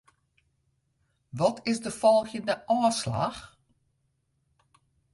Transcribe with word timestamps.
Wat 1.29 1.59
is 1.63 1.79
de 1.79 1.91
folgjende 1.99 2.55
ôfslach? 2.77 3.39